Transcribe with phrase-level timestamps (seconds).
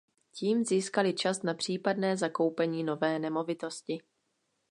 [0.35, 4.01] Tím získali čas na případné zakoupení nové nemovitosti.